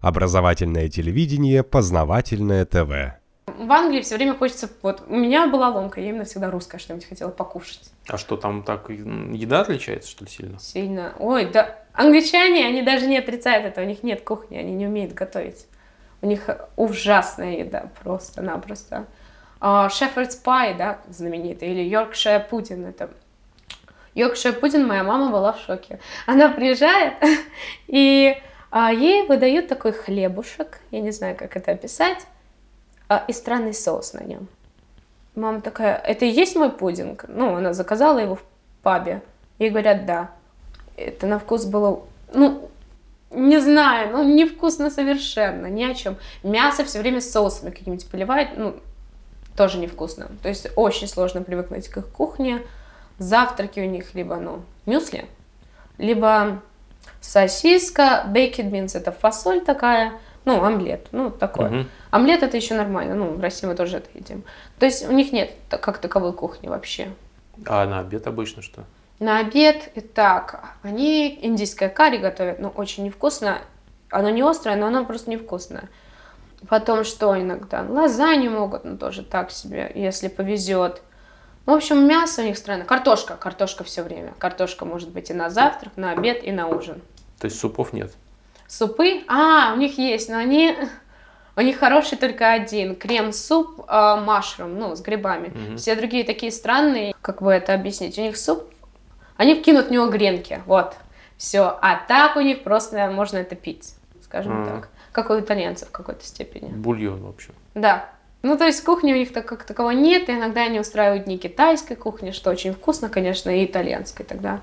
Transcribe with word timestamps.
Образовательное 0.00 0.88
телевидение, 0.88 1.62
познавательное 1.62 2.64
ТВ. 2.64 3.18
В 3.46 3.72
Англии 3.72 4.02
все 4.02 4.16
время 4.16 4.34
хочется... 4.34 4.70
Вот 4.82 5.02
у 5.08 5.16
меня 5.16 5.48
была 5.48 5.70
ломка, 5.70 6.00
я 6.00 6.10
именно 6.10 6.24
всегда 6.24 6.50
русское 6.50 6.78
что-нибудь 6.78 7.08
хотела 7.08 7.30
покушать. 7.30 7.90
А 8.06 8.16
что 8.16 8.36
там 8.36 8.62
так 8.62 8.88
еда 8.90 9.62
отличается, 9.62 10.10
что 10.10 10.24
ли, 10.24 10.30
сильно? 10.30 10.58
Сильно. 10.60 11.14
Ой, 11.18 11.46
да. 11.46 11.78
Англичане, 11.94 12.66
они 12.66 12.82
даже 12.82 13.06
не 13.06 13.18
отрицают 13.18 13.66
это, 13.66 13.82
у 13.82 13.84
них 13.84 14.02
нет 14.02 14.22
кухни, 14.22 14.56
они 14.56 14.72
не 14.72 14.86
умеют 14.86 15.14
готовить. 15.14 15.66
У 16.22 16.26
них 16.26 16.48
ужасная 16.76 17.58
еда, 17.58 17.90
просто-напросто. 18.02 19.06
А, 19.60 19.88
Shepherd's 19.88 20.42
Pie, 20.44 20.76
да, 20.76 21.00
знаменитый, 21.08 21.70
или 21.70 21.90
Yorkshire 21.90 22.48
Пудин, 22.48 22.86
это 22.86 23.10
Йоркшир 24.14 24.54
Пудин, 24.54 24.86
моя 24.86 25.04
мама 25.04 25.30
была 25.30 25.52
в 25.52 25.60
шоке. 25.60 26.00
Она 26.26 26.48
приезжает, 26.48 27.14
и 27.86 28.36
а, 28.70 28.92
ей 28.92 29.26
выдают 29.26 29.68
такой 29.68 29.92
хлебушек, 29.92 30.80
я 30.90 31.00
не 31.00 31.10
знаю, 31.10 31.36
как 31.36 31.56
это 31.56 31.72
описать, 31.72 32.26
а, 33.08 33.24
и 33.26 33.32
странный 33.32 33.74
соус 33.74 34.12
на 34.12 34.22
нем. 34.22 34.48
Мама 35.34 35.60
такая, 35.60 35.96
это 35.96 36.24
и 36.24 36.30
есть 36.30 36.56
мой 36.56 36.70
пудинг? 36.70 37.24
Ну, 37.28 37.56
она 37.56 37.72
заказала 37.72 38.18
его 38.18 38.34
в 38.34 38.44
пабе. 38.82 39.22
Ей 39.58 39.70
говорят, 39.70 40.04
да. 40.04 40.30
Это 40.96 41.26
на 41.26 41.38
вкус 41.38 41.64
было, 41.64 42.02
ну, 42.34 42.68
не 43.30 43.58
знаю, 43.60 44.12
ну, 44.12 44.22
невкусно 44.24 44.90
совершенно, 44.90 45.66
ни 45.66 45.84
о 45.84 45.94
чем. 45.94 46.16
Мясо 46.42 46.84
все 46.84 46.98
время 46.98 47.20
соусами 47.20 47.70
какими-то 47.70 48.06
поливает, 48.06 48.56
ну, 48.56 48.76
тоже 49.56 49.78
невкусно. 49.78 50.30
То 50.42 50.48
есть 50.48 50.68
очень 50.76 51.08
сложно 51.08 51.42
привыкнуть 51.42 51.88
к 51.88 51.98
их 51.98 52.08
кухне. 52.08 52.62
Завтраки 53.18 53.80
у 53.80 53.86
них 53.86 54.14
либо, 54.14 54.36
ну, 54.36 54.62
мюсли, 54.86 55.26
либо 55.98 56.62
сосиска, 57.20 58.24
baked 58.28 58.70
beans, 58.70 58.96
это 58.96 59.12
фасоль 59.12 59.60
такая, 59.60 60.12
ну, 60.44 60.62
омлет, 60.64 61.08
ну, 61.12 61.30
такое. 61.30 61.68
Мгм. 61.68 61.88
Омлет 62.10 62.42
это 62.42 62.56
еще 62.56 62.74
нормально, 62.74 63.14
ну, 63.14 63.34
в 63.34 63.40
России 63.40 63.66
мы 63.66 63.74
тоже 63.74 63.98
это 63.98 64.08
едим. 64.14 64.44
То 64.78 64.86
есть 64.86 65.08
у 65.08 65.12
них 65.12 65.32
нет 65.32 65.52
как 65.68 65.98
таковой 65.98 66.32
кухни 66.32 66.68
вообще. 66.68 67.08
А 67.66 67.84
на 67.86 68.00
обед 68.00 68.26
обычно 68.26 68.62
что? 68.62 68.84
На 69.18 69.40
обед, 69.40 69.90
и 69.94 70.00
так, 70.00 70.74
они 70.82 71.38
индийское 71.42 71.88
карри 71.88 72.18
готовят, 72.18 72.60
ну, 72.60 72.68
очень 72.68 73.04
невкусно. 73.04 73.58
Оно 74.10 74.30
не 74.30 74.42
острое, 74.42 74.76
но 74.76 74.86
оно 74.86 75.04
просто 75.04 75.28
невкусное. 75.30 75.88
Потом 76.68 77.04
что 77.04 77.38
иногда? 77.40 77.84
Лазанью 77.88 78.52
могут, 78.52 78.84
но 78.84 78.96
тоже 78.96 79.22
так 79.22 79.50
себе, 79.50 79.90
если 79.94 80.28
повезет. 80.28 81.02
В 81.68 81.70
общем, 81.70 82.08
мясо 82.08 82.40
у 82.40 82.44
них 82.46 82.56
странно. 82.56 82.86
Картошка, 82.86 83.36
картошка 83.36 83.84
все 83.84 84.02
время. 84.02 84.32
Картошка 84.38 84.86
может 84.86 85.10
быть 85.10 85.28
и 85.28 85.34
на 85.34 85.50
завтрак, 85.50 85.98
на 85.98 86.12
обед, 86.12 86.42
и 86.42 86.50
на 86.50 86.66
ужин. 86.66 87.02
То 87.38 87.44
есть 87.44 87.60
супов 87.60 87.92
нет? 87.92 88.10
Супы? 88.66 89.22
А, 89.28 89.74
у 89.74 89.76
них 89.76 89.98
есть, 89.98 90.30
но 90.30 90.38
они... 90.38 90.74
У 91.56 91.60
них 91.60 91.78
хороший 91.78 92.16
только 92.16 92.52
один. 92.52 92.96
Крем-суп 92.96 93.84
э, 93.86 94.16
машрум, 94.16 94.78
ну, 94.78 94.96
с 94.96 95.02
грибами. 95.02 95.48
Мгм. 95.48 95.76
Все 95.76 95.94
другие 95.94 96.24
такие 96.24 96.52
странные. 96.52 97.14
Как 97.20 97.42
бы 97.42 97.52
это 97.52 97.74
объяснить? 97.74 98.16
У 98.18 98.22
них 98.22 98.38
суп... 98.38 98.64
Они 99.36 99.54
вкинут 99.54 99.88
в 99.88 99.90
него 99.90 100.06
гренки. 100.08 100.62
Вот. 100.64 100.96
Все. 101.36 101.78
А 101.82 101.96
так 102.08 102.36
у 102.36 102.40
них 102.40 102.62
просто 102.64 103.10
можно 103.10 103.36
это 103.36 103.56
пить. 103.56 103.92
Скажем 104.22 104.62
Мгм. 104.62 104.64
так. 104.70 104.88
Как 105.12 105.28
у 105.28 105.38
итальянцев 105.38 105.88
в 105.88 105.92
какой-то 105.92 106.24
степени. 106.24 106.68
Бульон, 106.68 107.24
в 107.24 107.28
общем. 107.28 107.52
Да. 107.74 108.08
Ну, 108.42 108.56
то 108.56 108.64
есть 108.64 108.84
кухни 108.84 109.12
у 109.12 109.16
них 109.16 109.32
так, 109.32 109.46
как 109.46 109.64
такового 109.64 109.90
нет, 109.92 110.28
и 110.28 110.32
иногда 110.32 110.62
они 110.62 110.78
устраивают 110.78 111.24
дни 111.24 111.38
китайской 111.38 111.96
кухни, 111.96 112.30
что 112.30 112.50
очень 112.50 112.72
вкусно, 112.72 113.08
конечно, 113.08 113.50
и 113.50 113.64
итальянской 113.64 114.24
тогда 114.24 114.60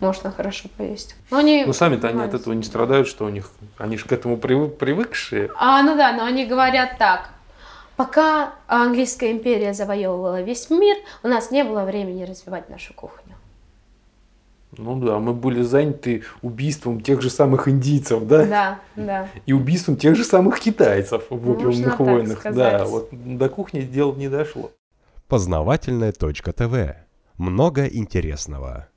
можно 0.00 0.30
хорошо 0.30 0.68
поесть. 0.76 1.16
Но 1.30 1.38
они... 1.38 1.64
Ну, 1.64 1.72
сами-то 1.72 2.08
они 2.08 2.22
от 2.22 2.34
этого 2.34 2.54
не 2.54 2.62
страдают, 2.62 3.08
что 3.08 3.24
у 3.24 3.28
них... 3.28 3.50
Они 3.76 3.96
же 3.96 4.04
к 4.04 4.12
этому 4.12 4.36
привы- 4.36 4.68
привыкшие. 4.68 5.50
А, 5.56 5.82
ну 5.82 5.96
да, 5.96 6.12
но 6.12 6.24
они 6.24 6.46
говорят 6.46 6.98
так. 6.98 7.30
Пока 7.96 8.52
английская 8.68 9.32
империя 9.32 9.74
завоевывала 9.74 10.40
весь 10.40 10.70
мир, 10.70 10.96
у 11.24 11.28
нас 11.28 11.50
не 11.50 11.64
было 11.64 11.82
времени 11.82 12.22
развивать 12.22 12.70
нашу 12.70 12.94
кухню. 12.94 13.34
Ну 14.76 15.00
да, 15.00 15.18
мы 15.18 15.32
были 15.32 15.62
заняты 15.62 16.24
убийством 16.42 17.00
тех 17.00 17.22
же 17.22 17.30
самых 17.30 17.68
индийцев, 17.68 18.26
да? 18.26 18.44
Да, 18.44 18.80
да. 18.96 19.28
И 19.46 19.52
убийством 19.52 19.96
тех 19.96 20.14
же 20.14 20.24
самых 20.24 20.60
китайцев 20.60 21.24
в 21.30 21.34
Можно 21.34 21.52
опиумных 21.52 21.98
войнах. 21.98 22.42
Да, 22.52 22.84
вот 22.84 23.08
до 23.12 23.48
кухни 23.48 23.80
дело 23.80 24.14
не 24.14 24.28
дошло. 24.28 24.70
Познавательное 25.26 26.12
точка 26.12 26.52
ТВ. 26.52 26.96
Много 27.38 27.86
интересного. 27.86 28.88